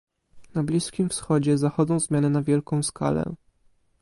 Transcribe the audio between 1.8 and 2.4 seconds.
zmiany